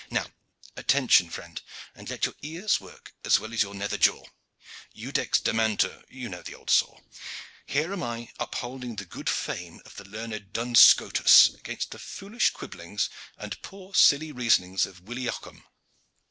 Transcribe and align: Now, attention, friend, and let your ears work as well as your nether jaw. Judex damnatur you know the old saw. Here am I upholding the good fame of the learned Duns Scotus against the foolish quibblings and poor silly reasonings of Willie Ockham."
Now, 0.09 0.25
attention, 0.75 1.29
friend, 1.29 1.61
and 1.93 2.09
let 2.09 2.25
your 2.25 2.33
ears 2.41 2.81
work 2.81 3.13
as 3.23 3.39
well 3.39 3.53
as 3.53 3.61
your 3.61 3.75
nether 3.75 3.99
jaw. 3.99 4.25
Judex 4.95 5.39
damnatur 5.39 6.03
you 6.09 6.27
know 6.27 6.41
the 6.41 6.55
old 6.55 6.71
saw. 6.71 6.97
Here 7.67 7.93
am 7.93 8.01
I 8.01 8.31
upholding 8.39 8.95
the 8.95 9.05
good 9.05 9.29
fame 9.29 9.79
of 9.85 9.97
the 9.97 10.05
learned 10.09 10.53
Duns 10.53 10.79
Scotus 10.79 11.49
against 11.53 11.91
the 11.91 11.99
foolish 11.99 12.49
quibblings 12.49 13.11
and 13.37 13.61
poor 13.61 13.93
silly 13.93 14.31
reasonings 14.31 14.87
of 14.87 15.01
Willie 15.01 15.29
Ockham." 15.29 15.65